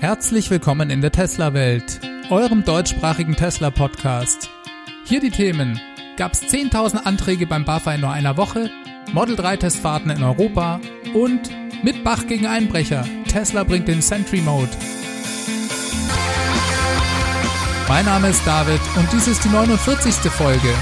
[0.00, 2.00] Herzlich willkommen in der Tesla-Welt,
[2.30, 4.48] eurem deutschsprachigen Tesla-Podcast.
[5.04, 5.78] Hier die Themen.
[6.16, 8.70] Gab es 10.000 Anträge beim BAFA in nur einer Woche?
[9.12, 10.80] Model 3 Testfahrten in Europa?
[11.12, 11.50] Und
[11.84, 13.04] mit Bach gegen Einbrecher.
[13.28, 14.70] Tesla bringt den Sentry Mode.
[17.86, 20.14] Mein Name ist David und dies ist die 49.
[20.30, 20.72] Folge.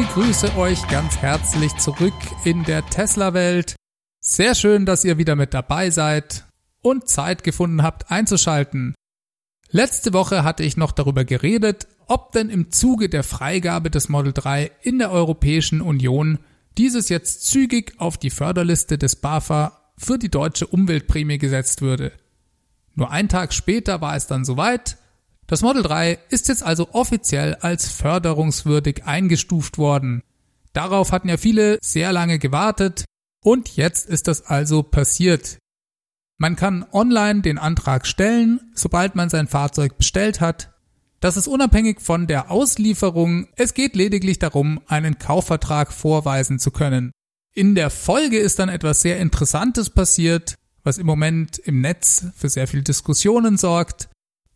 [0.00, 2.14] Begrüße euch ganz herzlich zurück
[2.46, 3.76] in der Tesla-Welt.
[4.20, 6.46] Sehr schön, dass ihr wieder mit dabei seid
[6.80, 8.94] und Zeit gefunden habt einzuschalten.
[9.68, 14.32] Letzte Woche hatte ich noch darüber geredet, ob denn im Zuge der Freigabe des Model
[14.32, 16.38] 3 in der Europäischen Union
[16.78, 22.12] dieses jetzt zügig auf die Förderliste des BAFA für die deutsche Umweltprämie gesetzt würde.
[22.94, 24.96] Nur ein Tag später war es dann soweit
[25.50, 30.22] das Model 3 ist jetzt also offiziell als förderungswürdig eingestuft worden.
[30.72, 33.04] Darauf hatten ja viele sehr lange gewartet
[33.42, 35.58] und jetzt ist das also passiert.
[36.38, 40.72] Man kann online den Antrag stellen, sobald man sein Fahrzeug bestellt hat.
[41.18, 43.48] Das ist unabhängig von der Auslieferung.
[43.56, 47.10] Es geht lediglich darum, einen Kaufvertrag vorweisen zu können.
[47.52, 50.54] In der Folge ist dann etwas sehr Interessantes passiert,
[50.84, 54.08] was im Moment im Netz für sehr viel Diskussionen sorgt.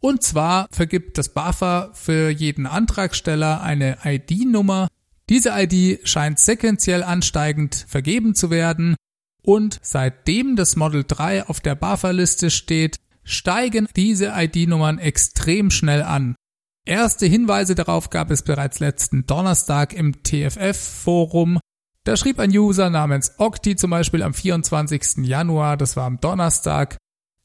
[0.04, 4.88] Und zwar vergibt das BAFA für jeden Antragsteller eine ID-Nummer.
[5.30, 8.96] Diese ID scheint sequenziell ansteigend vergeben zu werden
[9.42, 16.36] und seitdem das Model 3 auf der BAFA-Liste steht, steigen diese ID-Nummern extrem schnell an.
[16.84, 21.60] Erste Hinweise darauf gab es bereits letzten Donnerstag im TFF-Forum.
[22.04, 25.24] Da schrieb ein User namens Octi zum Beispiel am 24.
[25.24, 26.98] Januar, das war am Donnerstag,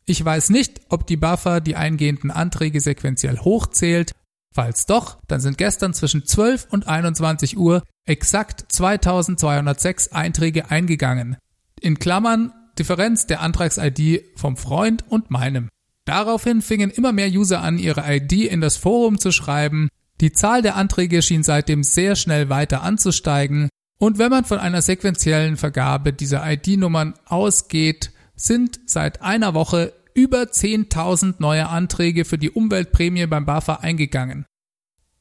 [0.10, 4.12] ich weiß nicht, ob die Buffer die eingehenden Anträge sequenziell hochzählt.
[4.54, 11.38] Falls doch, dann sind gestern zwischen 12 und 21 Uhr exakt 2206 Einträge eingegangen.
[11.80, 15.70] In Klammern Differenz der Antrags-ID vom Freund und meinem.
[16.06, 19.90] Daraufhin fingen immer mehr User an, ihre ID in das Forum zu schreiben.
[20.22, 23.70] Die Zahl der Anträge schien seitdem sehr schnell weiter anzusteigen.
[24.00, 30.44] Und wenn man von einer sequenziellen Vergabe dieser ID-Nummern ausgeht, sind seit einer Woche über
[30.44, 34.46] 10.000 neue Anträge für die Umweltprämie beim BAFA eingegangen.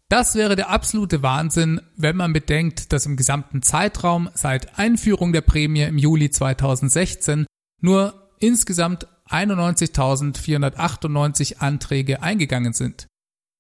[0.09, 5.43] Das wäre der absolute Wahnsinn, wenn man bedenkt, dass im gesamten Zeitraum seit Einführung der
[5.43, 7.45] Prämie im Juli 2016
[7.83, 13.07] nur insgesamt 91.498 Anträge eingegangen sind.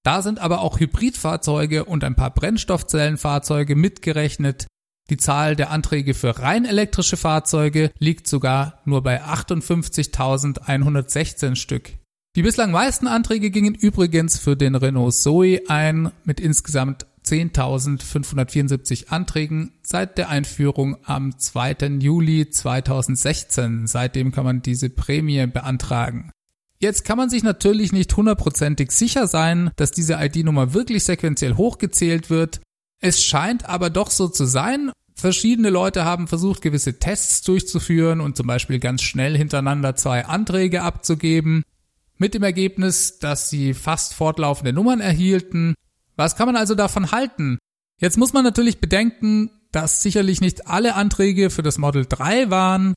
[0.05, 4.69] Da sind aber auch Hybridfahrzeuge und ein paar Brennstoffzellenfahrzeuge mitgerechnet,
[5.10, 11.91] die Zahl der Anträge für rein elektrische Fahrzeuge liegt sogar nur bei 58.116 Stück.
[12.36, 19.72] Die bislang meisten Anträge gingen übrigens für den Renault Zoe ein mit insgesamt 10.574 Anträgen
[19.82, 21.98] seit der Einführung am 2.
[22.00, 23.86] Juli 2016.
[23.86, 26.30] Seitdem kann man diese Prämie beantragen.
[26.80, 32.30] Jetzt kann man sich natürlich nicht hundertprozentig sicher sein, dass diese ID-Nummer wirklich sequenziell hochgezählt
[32.30, 32.60] wird.
[33.00, 34.92] Es scheint aber doch so zu sein.
[35.19, 40.83] Verschiedene Leute haben versucht, gewisse Tests durchzuführen und zum Beispiel ganz schnell hintereinander zwei Anträge
[40.83, 41.65] abzugeben,
[42.19, 45.75] mit dem Ergebnis, dass sie fast fortlaufende Nummern erhielten.
[46.15, 47.59] Was kann man also davon halten?
[48.01, 52.95] Jetzt muss man natürlich bedenken, dass sicherlich nicht alle Anträge für das Model 3 waren.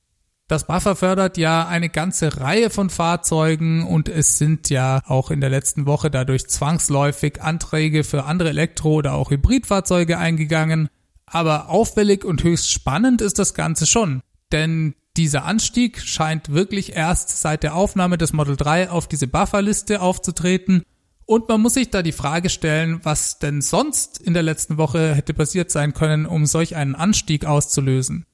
[0.48, 5.42] Das Buffer fördert ja eine ganze Reihe von Fahrzeugen und es sind ja auch in
[5.42, 10.88] der letzten Woche dadurch zwangsläufig Anträge für andere Elektro- oder auch Hybridfahrzeuge eingegangen.
[11.32, 14.22] Aber auffällig und höchst spannend ist das Ganze schon,
[14.52, 20.02] denn dieser Anstieg scheint wirklich erst seit der Aufnahme des Model 3 auf diese Bufferliste
[20.02, 20.84] aufzutreten
[21.26, 25.16] und man muss sich da die Frage stellen, was denn sonst in der letzten Woche
[25.16, 28.26] hätte passiert sein können, um solch einen Anstieg auszulösen.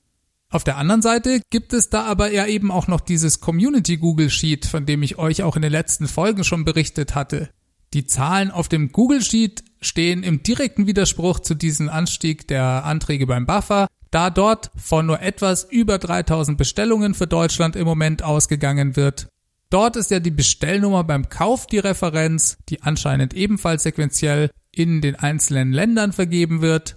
[0.50, 4.32] Auf der anderen Seite gibt es da aber ja eben auch noch dieses Community Google
[4.32, 7.50] Sheet, von dem ich euch auch in den letzten Folgen schon berichtet hatte.
[7.94, 13.28] Die Zahlen auf dem Google Sheet stehen im direkten Widerspruch zu diesem Anstieg der Anträge
[13.28, 18.96] beim Buffer, da dort von nur etwas über 3000 Bestellungen für Deutschland im Moment ausgegangen
[18.96, 19.28] wird.
[19.70, 25.16] Dort ist ja die Bestellnummer beim Kauf die Referenz, die anscheinend ebenfalls sequenziell in den
[25.16, 26.96] einzelnen Ländern vergeben wird.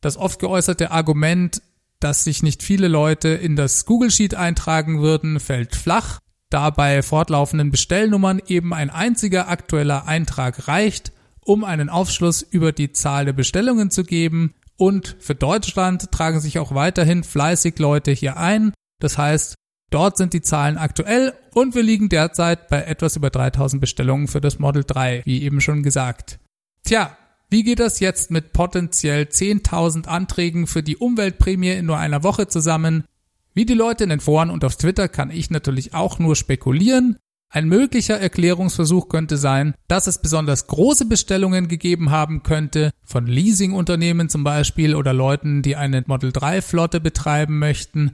[0.00, 1.62] Das oft geäußerte Argument,
[1.98, 6.18] dass sich nicht viele Leute in das Google Sheet eintragen würden, fällt flach,
[6.50, 11.12] da bei fortlaufenden Bestellnummern eben ein einziger aktueller Eintrag reicht,
[11.44, 14.54] um einen Aufschluss über die Zahl der Bestellungen zu geben.
[14.76, 18.72] Und für Deutschland tragen sich auch weiterhin fleißig Leute hier ein.
[18.98, 19.54] Das heißt,
[19.90, 24.40] dort sind die Zahlen aktuell und wir liegen derzeit bei etwas über 3000 Bestellungen für
[24.40, 26.38] das Model 3, wie eben schon gesagt.
[26.84, 27.16] Tja,
[27.50, 32.46] wie geht das jetzt mit potenziell 10.000 Anträgen für die Umweltprämie in nur einer Woche
[32.46, 33.04] zusammen?
[33.52, 37.16] Wie die Leute in den Foren und auf Twitter kann ich natürlich auch nur spekulieren.
[37.52, 44.28] Ein möglicher Erklärungsversuch könnte sein, dass es besonders große Bestellungen gegeben haben könnte, von Leasingunternehmen
[44.28, 48.12] zum Beispiel oder Leuten, die eine Model 3 Flotte betreiben möchten.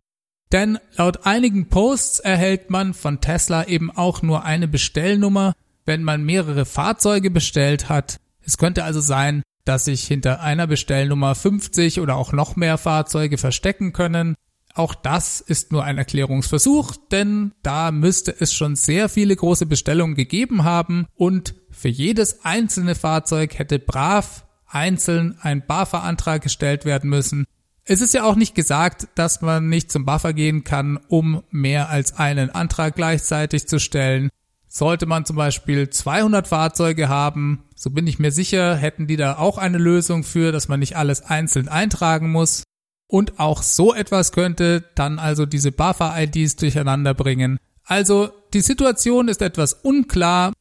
[0.53, 5.53] Denn laut einigen Posts erhält man von Tesla eben auch nur eine Bestellnummer,
[5.85, 8.21] wenn man mehrere Fahrzeuge bestellt hat.
[8.41, 13.37] Es könnte also sein, dass sich hinter einer Bestellnummer 50 oder auch noch mehr Fahrzeuge
[13.37, 14.35] verstecken können
[14.77, 20.15] auch das ist nur ein Erklärungsversuch, denn da müsste es schon sehr viele große Bestellungen
[20.15, 27.47] gegeben haben und für jedes einzelne Fahrzeug hätte brav einzeln ein BAFA-Antrag gestellt werden müssen.
[27.85, 31.89] Es ist ja auch nicht gesagt, dass man nicht zum BAFA gehen kann, um mehr
[31.89, 34.29] als einen Antrag gleichzeitig zu stellen.
[34.67, 39.39] Sollte man zum Beispiel 200 Fahrzeuge haben, so bin ich mir sicher, hätten die da
[39.39, 42.65] auch eine Lösung für, dass man nicht alles einzeln eintragen muss.
[43.09, 47.59] Und auch so etwas könnte dann also diese Buffer-IDs durcheinander bringen.
[47.85, 50.53] Also die Situation ist etwas unklar.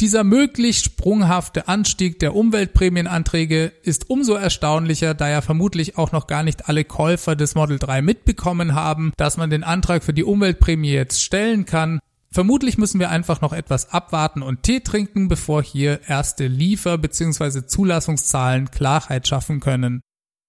[0.00, 6.42] Dieser möglichst sprunghafte Anstieg der Umweltprämienanträge ist umso erstaunlicher, da ja vermutlich auch noch gar
[6.42, 10.90] nicht alle Käufer des Model 3 mitbekommen haben, dass man den Antrag für die Umweltprämie
[10.90, 12.00] jetzt stellen kann.
[12.32, 17.64] Vermutlich müssen wir einfach noch etwas abwarten und Tee trinken, bevor hier erste Liefer- bzw.
[17.64, 20.00] Zulassungszahlen Klarheit schaffen können.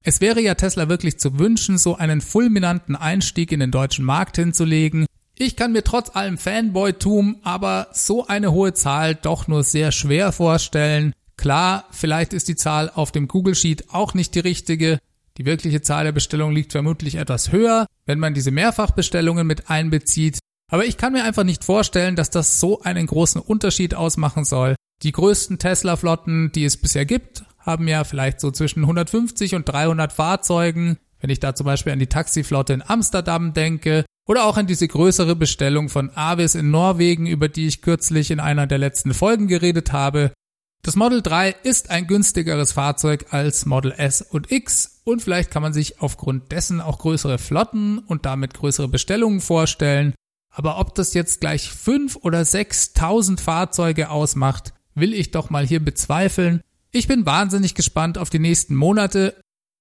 [0.07, 4.35] Es wäre ja Tesla wirklich zu wünschen, so einen fulminanten Einstieg in den deutschen Markt
[4.35, 5.07] hinzulegen.
[5.35, 10.31] Ich kann mir trotz allem Fanboy-Tum aber so eine hohe Zahl doch nur sehr schwer
[10.31, 11.11] vorstellen.
[11.37, 14.99] Klar, vielleicht ist die Zahl auf dem Google Sheet auch nicht die richtige.
[15.39, 20.37] Die wirkliche Zahl der Bestellungen liegt vermutlich etwas höher, wenn man diese Mehrfachbestellungen mit einbezieht.
[20.71, 24.75] Aber ich kann mir einfach nicht vorstellen, dass das so einen großen Unterschied ausmachen soll.
[25.01, 30.13] Die größten Tesla-Flotten, die es bisher gibt, haben ja vielleicht so zwischen 150 und 300
[30.13, 30.97] Fahrzeugen.
[31.19, 34.87] Wenn ich da zum Beispiel an die Taxiflotte in Amsterdam denke oder auch an diese
[34.87, 39.47] größere Bestellung von Avis in Norwegen, über die ich kürzlich in einer der letzten Folgen
[39.47, 40.31] geredet habe.
[40.83, 45.63] Das Model 3 ist ein günstigeres Fahrzeug als Model S und X und vielleicht kann
[45.63, 50.13] man sich aufgrund dessen auch größere Flotten und damit größere Bestellungen vorstellen.
[50.51, 55.83] Aber ob das jetzt gleich 5 oder 6.000 Fahrzeuge ausmacht, will ich doch mal hier
[55.83, 56.61] bezweifeln.
[56.95, 59.35] Ich bin wahnsinnig gespannt auf die nächsten Monate.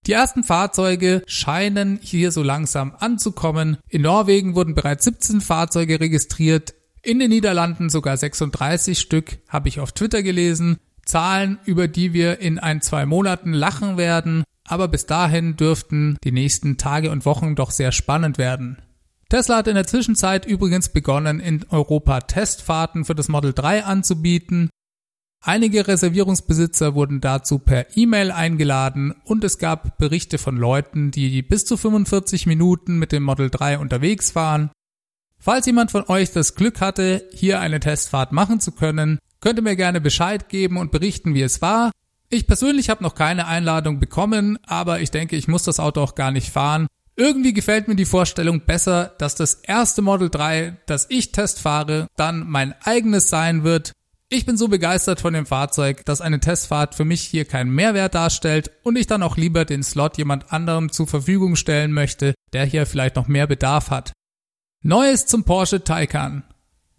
[0.08, 3.76] Die ersten Fahrzeuge scheinen hier so langsam anzukommen.
[3.88, 6.74] In Norwegen wurden bereits 17 Fahrzeuge registriert.
[7.02, 10.78] In den Niederlanden sogar 36 Stück, habe ich auf Twitter gelesen.
[11.06, 14.42] Zahlen, über die wir in ein, zwei Monaten lachen werden.
[14.64, 18.82] Aber bis dahin dürften die nächsten Tage und Wochen doch sehr spannend werden.
[19.28, 24.68] Tesla hat in der Zwischenzeit übrigens begonnen, in Europa Testfahrten für das Model 3 anzubieten.
[25.46, 31.66] Einige Reservierungsbesitzer wurden dazu per E-Mail eingeladen und es gab Berichte von Leuten, die bis
[31.66, 34.70] zu 45 Minuten mit dem Model 3 unterwegs waren.
[35.38, 39.62] Falls jemand von euch das Glück hatte, hier eine Testfahrt machen zu können, könnt ihr
[39.62, 41.92] mir gerne Bescheid geben und berichten, wie es war.
[42.30, 46.14] Ich persönlich habe noch keine Einladung bekommen, aber ich denke, ich muss das Auto auch
[46.14, 46.86] gar nicht fahren.
[47.16, 52.48] Irgendwie gefällt mir die Vorstellung besser, dass das erste Model 3, das ich testfahre, dann
[52.48, 53.92] mein eigenes sein wird
[54.34, 58.14] ich bin so begeistert von dem Fahrzeug, dass eine Testfahrt für mich hier keinen Mehrwert
[58.14, 62.64] darstellt und ich dann auch lieber den Slot jemand anderem zur Verfügung stellen möchte, der
[62.64, 64.12] hier vielleicht noch mehr Bedarf hat.
[64.82, 66.42] Neues zum Porsche Taycan.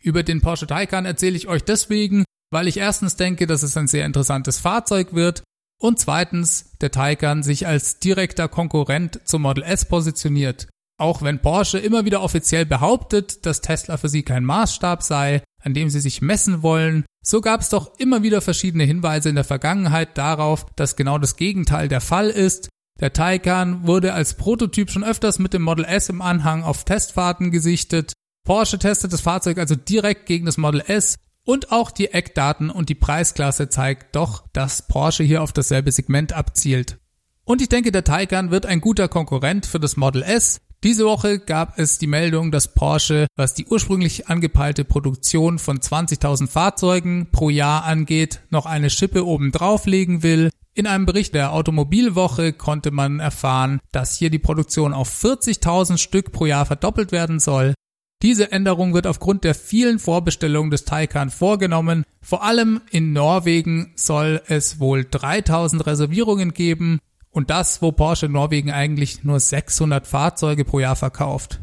[0.01, 3.87] Über den Porsche Taycan erzähle ich euch deswegen, weil ich erstens denke, dass es ein
[3.87, 5.43] sehr interessantes Fahrzeug wird
[5.79, 10.67] und zweitens der Taycan sich als direkter Konkurrent zum Model S positioniert.
[10.97, 15.73] Auch wenn Porsche immer wieder offiziell behauptet, dass Tesla für sie kein Maßstab sei, an
[15.73, 19.43] dem sie sich messen wollen, so gab es doch immer wieder verschiedene Hinweise in der
[19.43, 22.69] Vergangenheit darauf, dass genau das Gegenteil der Fall ist.
[22.99, 27.51] Der Taycan wurde als Prototyp schon öfters mit dem Model S im Anhang auf Testfahrten
[27.51, 28.13] gesichtet.
[28.45, 32.89] Porsche testet das Fahrzeug also direkt gegen das Model S und auch die Eckdaten und
[32.89, 36.99] die Preisklasse zeigt doch, dass Porsche hier auf dasselbe Segment abzielt.
[37.43, 41.39] Und ich denke, der Taycan wird ein guter Konkurrent für das Model S, diese Woche
[41.39, 47.49] gab es die Meldung, dass Porsche, was die ursprünglich angepeilte Produktion von 20.000 Fahrzeugen pro
[47.49, 50.51] Jahr angeht, noch eine Schippe oben drauflegen will.
[50.75, 56.31] In einem Bericht der Automobilwoche konnte man erfahren, dass hier die Produktion auf 40.000 Stück
[56.31, 57.73] pro Jahr verdoppelt werden soll.
[58.21, 62.03] Diese Änderung wird aufgrund der vielen Vorbestellungen des Taycan vorgenommen.
[62.21, 66.99] Vor allem in Norwegen soll es wohl 3000 Reservierungen geben
[67.35, 71.59] und das, wo Porsche in Norwegen eigentlich nur 600 Fahrzeuge pro Jahr verkauft.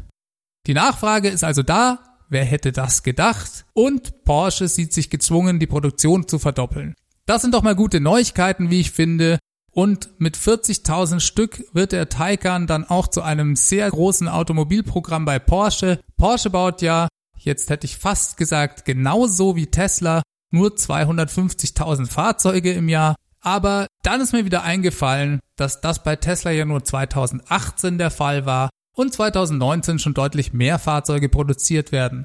[0.67, 1.99] Die Nachfrage ist also da,
[2.29, 3.65] wer hätte das gedacht?
[3.73, 6.93] Und Porsche sieht sich gezwungen, die Produktion zu verdoppeln.
[7.25, 9.39] Das sind doch mal gute Neuigkeiten, wie ich finde.
[9.71, 15.39] Und mit 40.000 Stück wird der Taycan dann auch zu einem sehr großen Automobilprogramm bei
[15.39, 15.99] Porsche.
[16.17, 17.07] Porsche baut ja,
[17.39, 23.15] jetzt hätte ich fast gesagt, genauso wie Tesla, nur 250.000 Fahrzeuge im Jahr.
[23.41, 28.45] Aber dann ist mir wieder eingefallen, dass das bei Tesla ja nur 2018 der Fall
[28.45, 32.23] war und 2019 schon deutlich mehr Fahrzeuge produziert werden.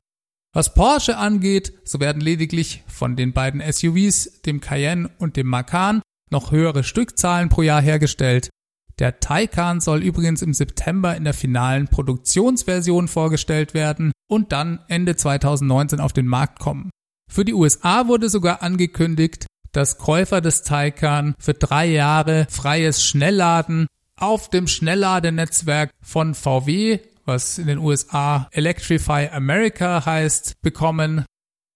[0.54, 6.02] Was Porsche angeht, so werden lediglich von den beiden SUVs, dem Cayenne und dem Macan,
[6.30, 8.50] noch höhere Stückzahlen pro Jahr hergestellt.
[8.98, 15.14] Der Taycan soll übrigens im September in der finalen Produktionsversion vorgestellt werden und dann Ende
[15.14, 16.90] 2019 auf den Markt kommen.
[17.30, 23.86] Für die USA wurde sogar angekündigt, dass Käufer des Taycan für drei Jahre freies Schnellladen
[24.16, 31.24] auf dem Schnellladenetzwerk von VW, was in den USA Electrify America heißt, bekommen.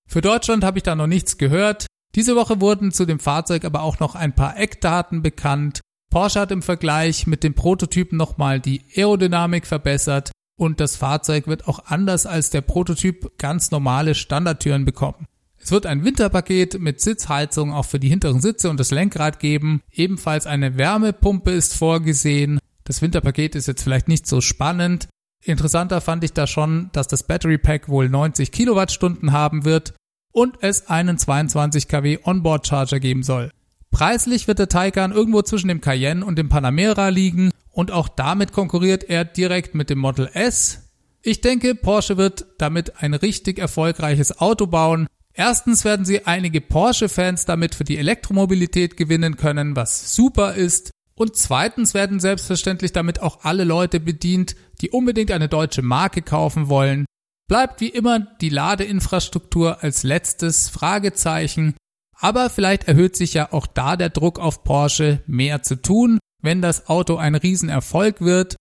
[0.09, 1.87] Für Deutschland habe ich da noch nichts gehört.
[2.15, 5.81] Diese Woche wurden zu dem Fahrzeug aber auch noch ein paar Eckdaten bekannt.
[6.11, 11.67] Porsche hat im Vergleich mit dem Prototypen nochmal die Aerodynamik verbessert und das Fahrzeug wird
[11.67, 15.27] auch anders als der Prototyp ganz normale Standardtüren bekommen.
[15.63, 19.81] Es wird ein Winterpaket mit Sitzheizung auch für die hinteren Sitze und das Lenkrad geben.
[19.93, 22.59] Ebenfalls eine Wärmepumpe ist vorgesehen.
[22.83, 25.07] Das Winterpaket ist jetzt vielleicht nicht so spannend.
[25.45, 29.95] Interessanter fand ich da schon, dass das Battery Pack wohl 90 Kilowattstunden haben wird
[30.33, 33.53] und es einen 22 kW Onboard Charger geben soll.
[33.93, 38.53] Preislich wird der Taycan irgendwo zwischen dem Cayenne und dem Panamera liegen und auch damit
[38.53, 40.91] konkurriert er direkt mit dem Model S.
[41.23, 47.47] Ich denke, Porsche wird damit ein richtig erfolgreiches Auto bauen, Erstens werden sie einige Porsche-Fans
[47.47, 50.91] damit für die Elektromobilität gewinnen können, was super ist.
[51.15, 56.69] Und zweitens werden selbstverständlich damit auch alle Leute bedient, die unbedingt eine deutsche Marke kaufen
[56.69, 57.07] wollen.
[57.49, 61.75] Bleibt wie immer die Ladeinfrastruktur als letztes Fragezeichen.
[62.19, 66.63] Aber vielleicht erhöht sich ja auch da der Druck auf Porsche, mehr zu tun, wenn
[66.63, 68.57] das Auto ein Riesenerfolg wird.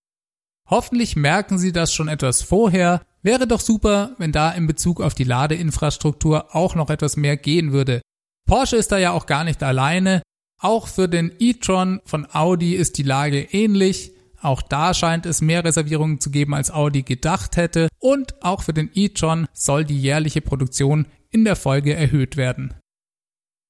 [0.69, 5.13] Hoffentlich merken sie das schon etwas vorher Wäre doch super, wenn da in Bezug auf
[5.13, 8.01] die Ladeinfrastruktur auch noch etwas mehr gehen würde.
[8.47, 10.21] Porsche ist da ja auch gar nicht alleine.
[10.59, 14.13] Auch für den e-tron von Audi ist die Lage ähnlich.
[14.41, 17.87] Auch da scheint es mehr Reservierungen zu geben, als Audi gedacht hätte.
[17.99, 22.73] Und auch für den e-tron soll die jährliche Produktion in der Folge erhöht werden.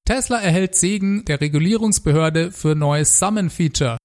[0.06, 3.98] Tesla erhält Segen der Regulierungsbehörde für neues Summon-Feature.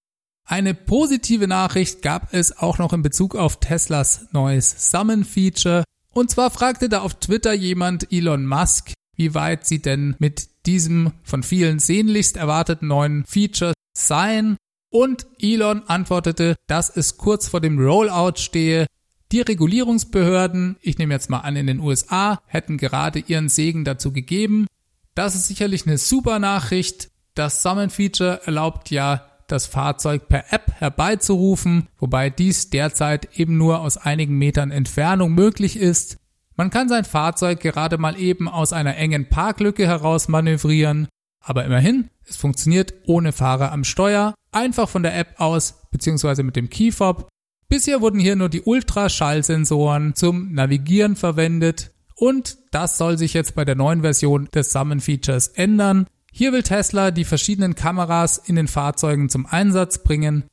[0.49, 5.83] Eine positive Nachricht gab es auch noch in Bezug auf Teslas neues Summon-Feature.
[6.13, 11.13] Und zwar fragte da auf Twitter jemand Elon Musk, wie weit sie denn mit diesem
[11.25, 14.57] von vielen sehnlichst erwarteten neuen Feature seien.
[14.89, 18.87] Und Elon antwortete, dass es kurz vor dem Rollout stehe.
[19.33, 24.13] Die Regulierungsbehörden, ich nehme jetzt mal an in den USA, hätten gerade ihren Segen dazu
[24.13, 24.69] gegeben.
[25.17, 27.11] Das ist sicherlich eine super Nachricht.
[27.35, 33.81] Das Summon Feature erlaubt ja das Fahrzeug per App herbeizurufen, wobei dies derzeit eben nur
[33.81, 36.19] aus einigen Metern Entfernung möglich ist.
[36.57, 41.09] Man kann sein Fahrzeug gerade mal eben aus einer engen Parklücke heraus manövrieren,
[41.41, 46.43] aber immerhin, es funktioniert ohne Fahrer am Steuer, einfach von der App aus bzw.
[46.43, 47.29] mit dem Keyfob.
[47.69, 53.65] Bisher wurden hier nur die Ultraschallsensoren zum Navigieren verwendet und das soll sich jetzt bei
[53.65, 56.07] der neuen Version des Summon Features ändern.
[56.39, 60.45] Hier will Tesla die verschiedenen Kameras in den Fahrzeugen zum Einsatz bringen.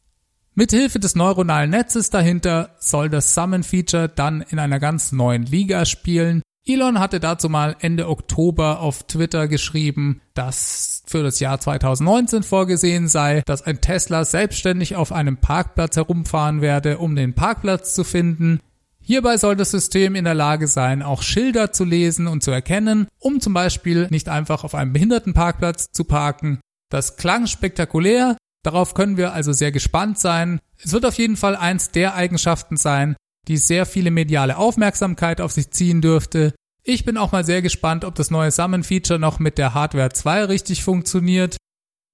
[0.56, 6.42] Mithilfe des neuronalen Netzes dahinter soll das Summon-Feature dann in einer ganz neuen Liga spielen.
[6.66, 13.10] Elon hatte dazu mal Ende Oktober auf Twitter geschrieben, dass für das Jahr 2019 vorgesehen
[13.10, 18.62] sei, dass ein Tesla selbstständig auf einem Parkplatz herumfahren werde, um den Parkplatz zu finden.
[19.06, 23.08] Hierbei soll das System in der Lage sein, auch Schilder zu lesen und zu erkennen,
[23.20, 26.62] um zum Beispiel nicht einfach auf einem Behindertenparkplatz zu parken.
[26.90, 30.60] Das klang spektakulär, darauf können wir also sehr gespannt sein.
[30.82, 33.18] Es wird auf jeden Fall eins der Eigenschaften sein,
[33.50, 36.54] die sehr viele mediale Aufmerksamkeit auf sich ziehen dürfte.
[36.84, 40.46] Ich bin auch mal sehr gespannt, ob das neue Summon-Feature noch mit der Hardware 2
[40.46, 41.58] richtig funktioniert.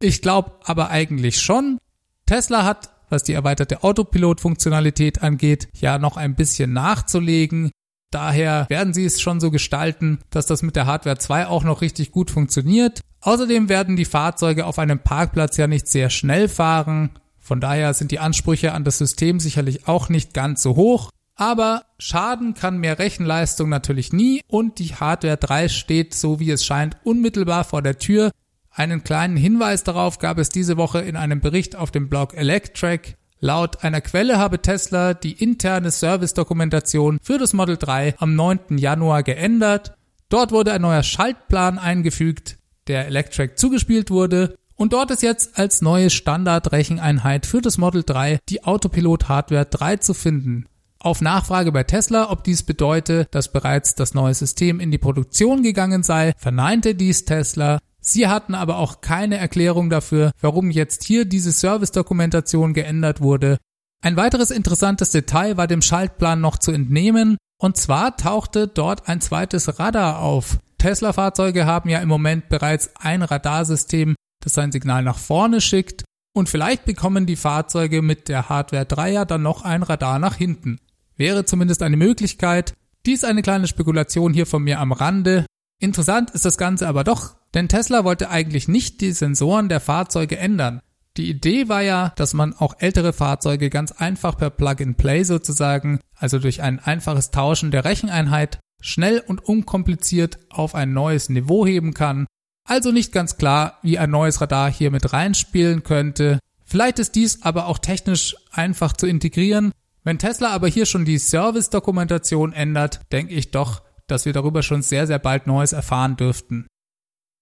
[0.01, 1.77] Ich glaube aber eigentlich schon.
[2.25, 7.71] Tesla hat was die erweiterte Autopilot-Funktionalität angeht, ja noch ein bisschen nachzulegen.
[8.11, 11.81] Daher werden sie es schon so gestalten, dass das mit der Hardware 2 auch noch
[11.81, 13.01] richtig gut funktioniert.
[13.21, 17.11] Außerdem werden die Fahrzeuge auf einem Parkplatz ja nicht sehr schnell fahren.
[17.37, 21.09] Von daher sind die Ansprüche an das System sicherlich auch nicht ganz so hoch.
[21.35, 26.65] Aber Schaden kann mehr Rechenleistung natürlich nie und die Hardware 3 steht, so wie es
[26.65, 28.31] scheint, unmittelbar vor der Tür.
[28.79, 33.17] Einen kleinen Hinweis darauf gab es diese Woche in einem Bericht auf dem Blog Electrek.
[33.41, 38.77] Laut einer Quelle habe Tesla die interne Service-Dokumentation für das Model 3 am 9.
[38.77, 39.95] Januar geändert.
[40.29, 42.55] Dort wurde ein neuer Schaltplan eingefügt.
[42.87, 44.55] der Electrac zugespielt wurde.
[44.77, 49.97] Und dort ist jetzt als neue Standardrecheneinheit für das Model 3 die Autopilot Hardware 3
[49.97, 50.67] zu finden.
[50.99, 55.63] Auf Nachfrage bei Tesla, ob dies bedeute, dass bereits das neue System in die Produktion
[55.63, 57.79] gegangen sei, verneinte dies Tesla.
[58.11, 63.57] Sie hatten aber auch keine Erklärung dafür, warum jetzt hier diese Service-Dokumentation geändert wurde.
[64.01, 69.21] Ein weiteres interessantes Detail war dem Schaltplan noch zu entnehmen, und zwar tauchte dort ein
[69.21, 70.57] zweites Radar auf.
[70.79, 76.49] Tesla-Fahrzeuge haben ja im Moment bereits ein Radarsystem, das sein Signal nach vorne schickt, und
[76.49, 80.79] vielleicht bekommen die Fahrzeuge mit der Hardware 3 ja dann noch ein Radar nach hinten.
[81.15, 82.73] Wäre zumindest eine Möglichkeit.
[83.05, 85.45] Dies eine kleine Spekulation hier von mir am Rande.
[85.79, 90.37] Interessant ist das Ganze aber doch, denn Tesla wollte eigentlich nicht die Sensoren der Fahrzeuge
[90.37, 90.81] ändern.
[91.17, 96.37] Die Idee war ja, dass man auch ältere Fahrzeuge ganz einfach per Plug-and-Play sozusagen, also
[96.37, 102.27] durch ein einfaches Tauschen der Recheneinheit, schnell und unkompliziert auf ein neues Niveau heben kann.
[102.67, 106.39] Also nicht ganz klar, wie ein neues Radar hier mit reinspielen könnte.
[106.63, 109.71] Vielleicht ist dies aber auch technisch einfach zu integrieren.
[110.03, 113.81] Wenn Tesla aber hier schon die Service-Dokumentation ändert, denke ich doch,
[114.11, 116.67] dass wir darüber schon sehr, sehr bald Neues erfahren dürften.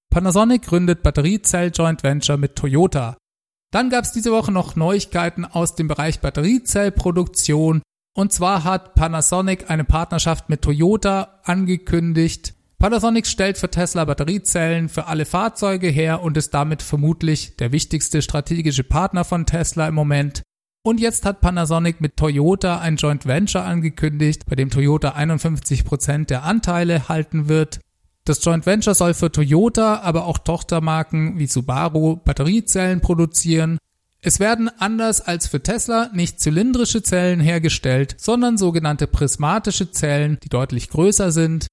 [0.10, 3.18] Panasonic gründet Batteriezell-Joint Venture mit Toyota.
[3.72, 7.82] Dann gab es diese Woche noch Neuigkeiten aus dem Bereich Batteriezellproduktion.
[8.16, 12.56] Und zwar hat Panasonic eine Partnerschaft mit Toyota angekündigt.
[12.80, 18.22] Panasonic stellt für Tesla Batteriezellen für alle Fahrzeuge her und ist damit vermutlich der wichtigste
[18.22, 20.44] strategische Partner von Tesla im Moment.
[20.88, 26.30] Und jetzt hat Panasonic mit Toyota ein Joint Venture angekündigt, bei dem Toyota 51 Prozent
[26.30, 27.82] der Anteile halten wird.
[28.24, 33.80] Das Joint Venture soll für Toyota, aber auch Tochtermarken wie Subaru Batteriezellen produzieren.
[34.22, 40.48] Es werden anders als für Tesla nicht zylindrische Zellen hergestellt, sondern sogenannte prismatische Zellen, die
[40.48, 41.68] deutlich größer sind.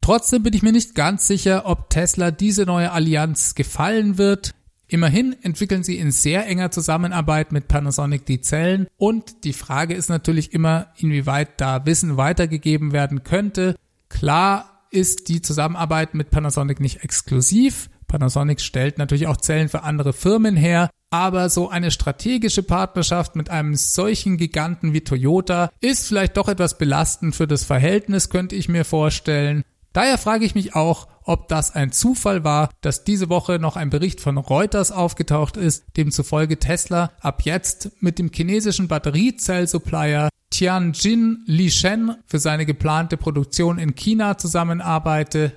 [0.00, 4.52] Trotzdem bin ich mir nicht ganz sicher, ob Tesla diese neue Allianz gefallen wird.
[4.90, 10.08] Immerhin entwickeln sie in sehr enger Zusammenarbeit mit Panasonic die Zellen und die Frage ist
[10.08, 13.76] natürlich immer, inwieweit da Wissen weitergegeben werden könnte.
[14.08, 17.88] Klar ist die Zusammenarbeit mit Panasonic nicht exklusiv.
[18.08, 23.48] Panasonic stellt natürlich auch Zellen für andere Firmen her, aber so eine strategische Partnerschaft mit
[23.48, 28.68] einem solchen Giganten wie Toyota ist vielleicht doch etwas belastend für das Verhältnis, könnte ich
[28.68, 29.62] mir vorstellen.
[29.92, 33.90] Daher frage ich mich auch, ob das ein Zufall war, dass diese Woche noch ein
[33.90, 42.16] Bericht von Reuters aufgetaucht ist, demzufolge Tesla ab jetzt mit dem chinesischen Batteriezellsupplier Tianjin Lishen
[42.26, 45.52] für seine geplante Produktion in China zusammenarbeite.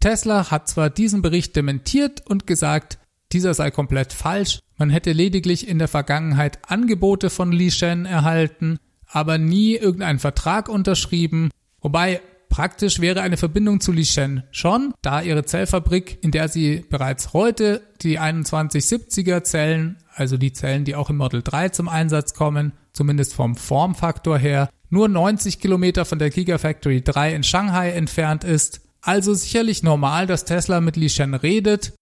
[0.00, 2.98] Tesla hat zwar diesen Bericht dementiert und gesagt,
[3.32, 9.38] dieser sei komplett falsch, man hätte lediglich in der Vergangenheit Angebote von Lishen erhalten, aber
[9.38, 12.20] nie irgendeinen Vertrag unterschrieben, wobei
[12.54, 17.82] Praktisch wäre eine Verbindung zu Lishen schon, da ihre Zellfabrik, in der sie bereits heute
[18.00, 23.34] die 2170er Zellen, also die Zellen, die auch im Model 3 zum Einsatz kommen, zumindest
[23.34, 28.82] vom Formfaktor her, nur 90 Kilometer von der Gigafactory 3 in Shanghai entfernt ist.
[29.00, 31.94] Also sicherlich normal, dass Tesla mit Lishen redet.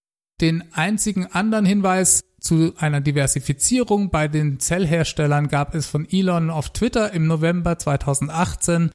[0.42, 6.74] Den einzigen anderen Hinweis zu einer Diversifizierung bei den Zellherstellern gab es von Elon auf
[6.74, 8.90] Twitter im November 2018,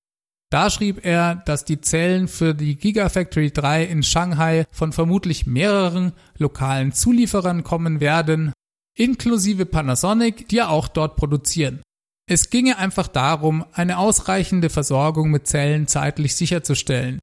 [0.49, 6.13] da schrieb er, dass die Zellen für die Gigafactory 3 in Shanghai von vermutlich mehreren
[6.37, 8.53] lokalen Zulieferern kommen werden,
[8.95, 11.81] inklusive Panasonic, die ja auch dort produzieren.
[12.29, 17.19] Es ginge einfach darum, eine ausreichende Versorgung mit Zellen zeitlich sicherzustellen.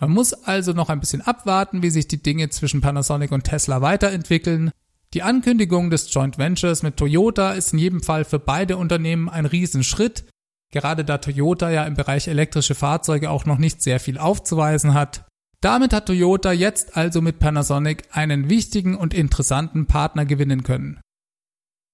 [0.00, 3.82] Man muss also noch ein bisschen abwarten, wie sich die Dinge zwischen Panasonic und Tesla
[3.82, 4.70] weiterentwickeln.
[5.14, 9.46] Die Ankündigung des Joint Ventures mit Toyota ist in jedem Fall für beide Unternehmen ein
[9.46, 10.24] Riesenschritt,
[10.70, 15.24] gerade da Toyota ja im Bereich elektrische Fahrzeuge auch noch nicht sehr viel aufzuweisen hat.
[15.60, 21.00] Damit hat Toyota jetzt also mit Panasonic einen wichtigen und interessanten Partner gewinnen können.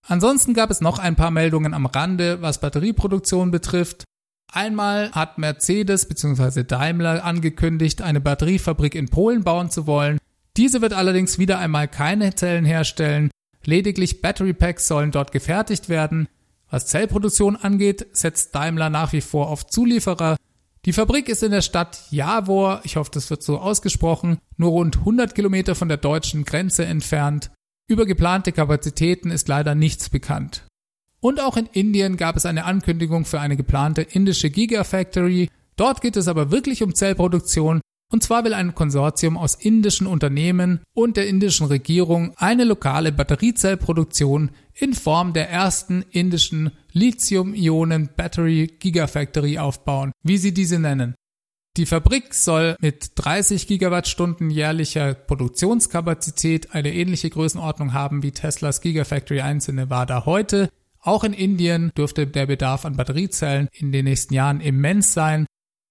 [0.07, 4.05] Ansonsten gab es noch ein paar Meldungen am Rande, was Batterieproduktion betrifft.
[4.53, 6.65] Einmal hat Mercedes bzw.
[6.65, 10.19] Daimler angekündigt, eine Batteriefabrik in Polen bauen zu wollen.
[10.57, 13.31] Diese wird allerdings wieder einmal keine Zellen herstellen,
[13.65, 16.29] lediglich Battery Packs sollen dort gefertigt werden.
[16.75, 20.35] Was Zellproduktion angeht, setzt Daimler nach wie vor auf Zulieferer.
[20.85, 24.97] Die Fabrik ist in der Stadt Javor, ich hoffe, das wird so ausgesprochen, nur rund
[24.97, 27.53] 100 Kilometer von der deutschen Grenze entfernt.
[27.87, 30.67] Über geplante Kapazitäten ist leider nichts bekannt.
[31.21, 35.51] Und auch in Indien gab es eine Ankündigung für eine geplante indische Gigafactory.
[35.77, 37.83] Dort geht es aber wirklich um Zellproduktion
[38.15, 44.51] und zwar will ein Konsortium aus indischen Unternehmen und der indischen Regierung eine lokale Batteriezellproduktion
[44.75, 51.15] in Form der ersten indischen Lithium-Ionen Battery Gigafactory aufbauen, wie sie diese nennen.
[51.77, 59.41] Die Fabrik soll mit 30 Gigawattstunden jährlicher Produktionskapazität eine ähnliche Größenordnung haben wie Teslas Gigafactory
[59.41, 60.69] 1 in Nevada heute.
[61.01, 65.47] Auch in Indien dürfte der Bedarf an Batteriezellen in den nächsten Jahren immens sein.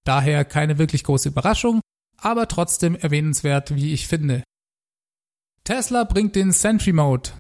[0.06, 1.82] Daher keine wirklich große Überraschung,
[2.18, 4.44] aber trotzdem erwähnenswert, wie ich finde.
[5.66, 7.32] Tesla bringt den Sentry Mode.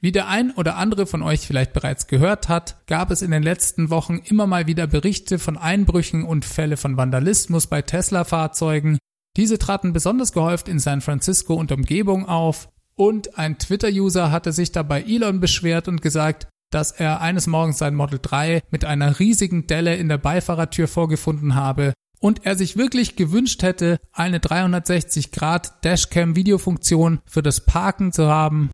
[0.00, 3.42] Wie der ein oder andere von euch vielleicht bereits gehört hat, gab es in den
[3.42, 8.98] letzten Wochen immer mal wieder Berichte von Einbrüchen und Fälle von Vandalismus bei Tesla-Fahrzeugen.
[9.36, 12.68] Diese traten besonders gehäuft in San Francisco und Umgebung auf.
[12.94, 17.94] Und ein Twitter-User hatte sich dabei Elon beschwert und gesagt, dass er eines Morgens sein
[17.96, 23.16] Model 3 mit einer riesigen Delle in der Beifahrertür vorgefunden habe und er sich wirklich
[23.16, 28.70] gewünscht hätte, eine 360 Grad Dashcam Videofunktion für das Parken zu haben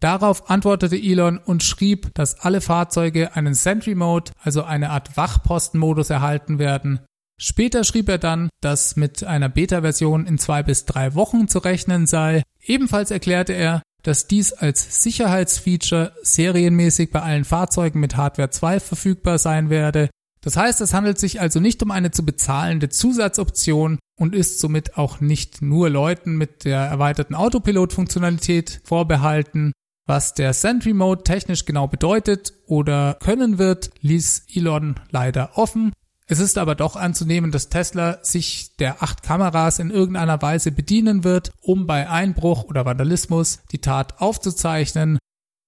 [0.00, 6.10] Darauf antwortete Elon und schrieb, dass alle Fahrzeuge einen Sentry Mode, also eine Art Wachpostenmodus
[6.10, 7.00] erhalten werden.
[7.40, 12.06] Später schrieb er dann, dass mit einer Beta-Version in zwei bis drei Wochen zu rechnen
[12.06, 12.42] sei.
[12.60, 19.38] Ebenfalls erklärte er, dass dies als Sicherheitsfeature serienmäßig bei allen Fahrzeugen mit Hardware 2 verfügbar
[19.38, 20.10] sein werde.
[20.40, 24.96] Das heißt, es handelt sich also nicht um eine zu bezahlende Zusatzoption und ist somit
[24.96, 29.72] auch nicht nur Leuten mit der erweiterten Autopilot-Funktionalität vorbehalten.
[30.08, 35.92] Was der Sentry Mode technisch genau bedeutet oder können wird, ließ Elon leider offen.
[36.26, 41.24] Es ist aber doch anzunehmen, dass Tesla sich der acht Kameras in irgendeiner Weise bedienen
[41.24, 45.18] wird, um bei Einbruch oder Vandalismus die Tat aufzuzeichnen.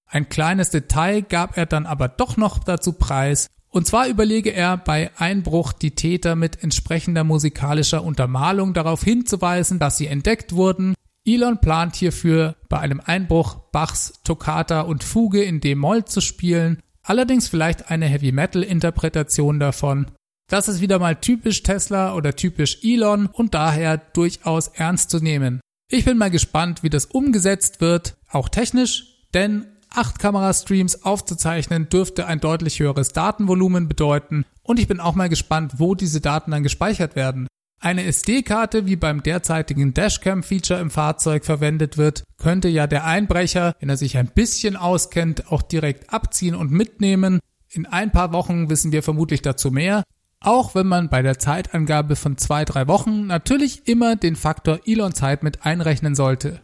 [0.07, 4.79] Ein kleines Detail gab er dann aber doch noch dazu preis, und zwar überlege er
[4.79, 10.95] bei Einbruch die Täter mit entsprechender musikalischer Untermalung darauf hinzuweisen, dass sie entdeckt wurden
[11.35, 17.49] Elon plant hierfür bei einem Einbruch Bachs Toccata und Fuge in D-Moll zu spielen, allerdings
[17.49, 20.11] vielleicht eine Heavy Metal Interpretation davon.
[20.49, 25.61] Das ist wieder mal typisch Tesla oder typisch Elon und daher durchaus ernst zu nehmen.
[25.89, 32.27] Ich bin mal gespannt, wie das umgesetzt wird, auch technisch, denn 8 Kamerastreams aufzuzeichnen dürfte
[32.27, 36.65] ein deutlich höheres Datenvolumen bedeuten und ich bin auch mal gespannt, wo diese Daten dann
[36.65, 37.47] gespeichert werden.
[37.83, 43.89] Eine SD-Karte, wie beim derzeitigen Dashcam-Feature im Fahrzeug verwendet wird, könnte ja der Einbrecher, wenn
[43.89, 47.41] er sich ein bisschen auskennt, auch direkt abziehen und mitnehmen.
[47.71, 50.03] In ein paar Wochen wissen wir vermutlich dazu mehr.
[50.41, 55.43] Auch wenn man bei der Zeitangabe von zwei, drei Wochen natürlich immer den Faktor Elon-Zeit
[55.43, 56.61] mit einrechnen sollte.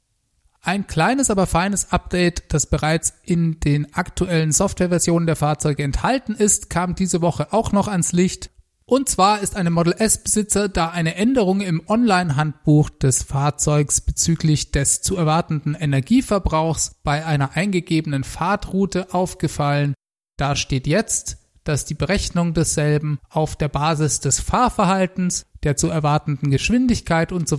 [0.61, 6.69] Ein kleines, aber feines Update, das bereits in den aktuellen Softwareversionen der Fahrzeuge enthalten ist,
[6.69, 8.51] kam diese Woche auch noch ans Licht.
[8.89, 14.71] Und zwar ist einem Model S Besitzer da eine Änderung im Online-Handbuch des Fahrzeugs bezüglich
[14.71, 19.95] des zu erwartenden Energieverbrauchs bei einer eingegebenen Fahrtroute aufgefallen.
[20.37, 26.53] Da steht jetzt, dass die Berechnung desselben auf der Basis des Fahrverhaltens, der zu erwartenden
[26.53, 27.59] Geschwindigkeit und so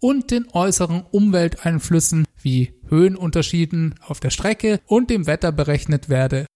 [0.00, 6.46] und den äußeren Umwelteinflüssen wie Höhenunterschieden auf der Strecke und dem Wetter berechnet werde.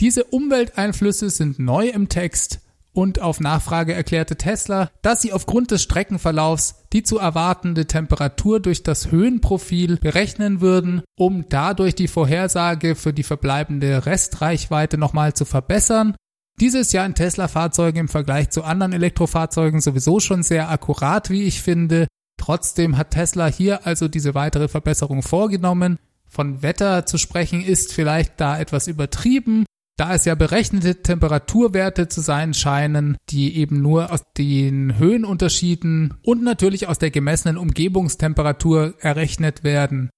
[0.00, 2.61] Diese Umwelteinflüsse sind neu im Text
[2.92, 8.82] und auf Nachfrage erklärte Tesla, dass sie aufgrund des Streckenverlaufs die zu erwartende Temperatur durch
[8.82, 16.14] das Höhenprofil berechnen würden, um dadurch die Vorhersage für die verbleibende Restreichweite nochmal zu verbessern.
[16.60, 21.62] Dieses Jahr in Tesla-Fahrzeugen im Vergleich zu anderen Elektrofahrzeugen sowieso schon sehr akkurat, wie ich
[21.62, 22.08] finde.
[22.36, 25.98] Trotzdem hat Tesla hier also diese weitere Verbesserung vorgenommen.
[26.28, 29.64] Von Wetter zu sprechen ist vielleicht da etwas übertrieben,
[29.96, 36.42] da es ja berechnete Temperaturwerte zu sein scheinen, die eben nur aus den Höhenunterschieden und
[36.42, 40.10] natürlich aus der gemessenen Umgebungstemperatur errechnet werden.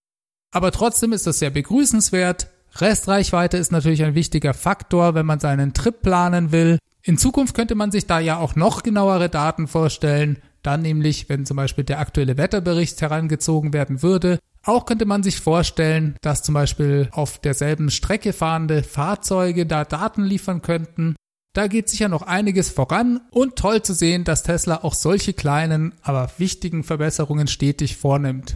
[0.53, 2.49] Aber trotzdem ist das sehr begrüßenswert.
[2.77, 6.79] Restreichweite ist natürlich ein wichtiger Faktor, wenn man seinen Trip planen will.
[7.03, 11.45] In Zukunft könnte man sich da ja auch noch genauere Daten vorstellen, dann nämlich, wenn
[11.45, 16.55] zum Beispiel der aktuelle Wetterbericht herangezogen werden würde, auch könnte man sich vorstellen, dass zum
[16.55, 21.17] Beispiel auf derselben Strecke fahrende Fahrzeuge da Daten liefern könnten.
[21.55, 25.95] Da geht sicher noch einiges voran und toll zu sehen, dass Tesla auch solche kleinen,
[26.03, 28.55] aber wichtigen Verbesserungen stetig vornimmt.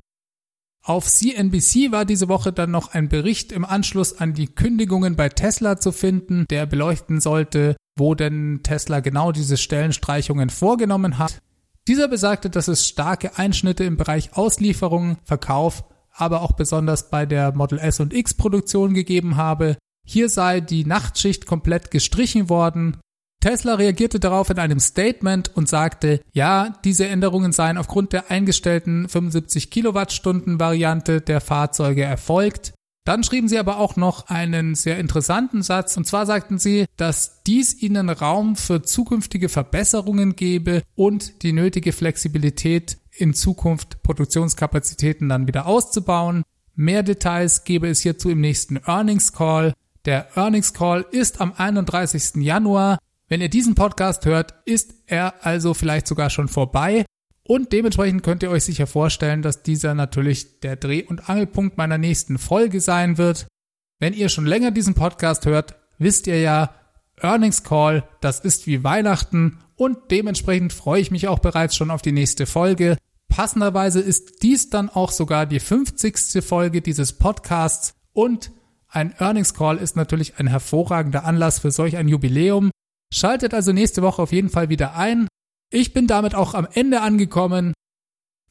[0.83, 5.29] Auf CNBC war diese Woche dann noch ein Bericht im Anschluss an die Kündigungen bei
[5.29, 11.43] Tesla zu finden, der beleuchten sollte, wo denn Tesla genau diese Stellenstreichungen vorgenommen hat.
[11.87, 15.85] Dieser besagte, dass es starke Einschnitte im Bereich Auslieferung, Verkauf
[16.19, 19.77] aber auch besonders bei der Model S und X Produktion gegeben habe.
[20.07, 22.97] Hier sei die Nachtschicht komplett gestrichen worden.
[23.41, 29.09] Tesla reagierte darauf in einem Statement und sagte, ja, diese Änderungen seien aufgrund der eingestellten
[29.09, 32.73] 75 Kilowattstunden Variante der Fahrzeuge erfolgt.
[33.09, 35.97] Dann schrieben sie aber auch noch einen sehr interessanten Satz.
[35.97, 41.93] Und zwar sagten sie, dass dies ihnen Raum für zukünftige Verbesserungen gebe und die nötige
[41.93, 46.43] Flexibilität in Zukunft Produktionskapazitäten dann wieder auszubauen.
[46.75, 49.75] Mehr Details gebe es hierzu im nächsten Earnings Call.
[50.05, 52.37] Der Earnings Call ist am 31.
[52.37, 52.99] Januar.
[53.29, 57.05] Wenn ihr diesen Podcast hört, ist er also vielleicht sogar schon vorbei.
[57.43, 61.99] Und dementsprechend könnt ihr euch sicher vorstellen, dass dieser natürlich der Dreh- und Angelpunkt meiner
[61.99, 63.47] nächsten Folge sein wird.
[63.99, 66.75] Wenn ihr schon länger diesen Podcast hört, wisst ihr ja,
[67.21, 72.03] Earnings Call, das ist wie Weihnachten und dementsprechend freue ich mich auch bereits schon auf
[72.03, 72.97] die nächste Folge.
[73.39, 76.45] Passenderweise ist dies dann auch sogar die 50.
[76.45, 78.51] Folge dieses Podcasts und
[78.89, 82.73] ein Earnings Call ist natürlich ein hervorragender Anlass für solch ein Jubiläum.
[83.15, 85.29] Schaltet also nächste Woche auf jeden Fall wieder ein.
[85.71, 87.75] Ich bin damit auch am Ende angekommen.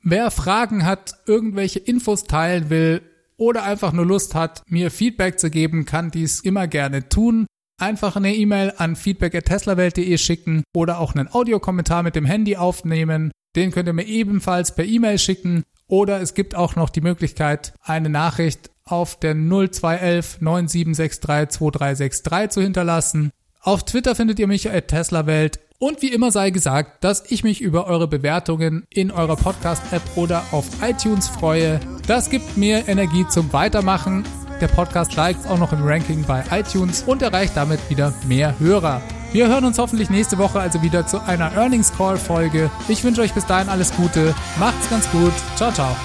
[0.04, 3.02] Wer Fragen hat, irgendwelche Infos teilen will
[3.36, 7.45] oder einfach nur Lust hat, mir Feedback zu geben, kann dies immer gerne tun.
[7.78, 13.32] Einfach eine E-Mail an feedback@teslawelt.de schicken oder auch einen Audiokommentar mit dem Handy aufnehmen.
[13.58, 17.74] Den könnt ihr mir ebenfalls per E-Mail schicken oder es gibt auch noch die Möglichkeit,
[17.82, 23.32] eine Nachricht auf der 0211 9763 2363 zu hinterlassen.
[23.62, 27.60] Auf Twitter findet ihr mich at TeslaWelt und wie immer sei gesagt, dass ich mich
[27.60, 31.80] über eure Bewertungen in eurer Podcast-App oder auf iTunes freue.
[32.06, 34.24] Das gibt mir Energie zum Weitermachen.
[34.62, 39.02] Der Podcast steigt auch noch im Ranking bei iTunes und erreicht damit wieder mehr Hörer.
[39.34, 42.70] Wir hören uns hoffentlich nächste Woche also wieder zu einer Earnings Call Folge.
[42.88, 44.34] Ich wünsche euch bis dahin alles Gute.
[44.58, 45.34] Macht's ganz gut.
[45.56, 45.96] Ciao, ciao.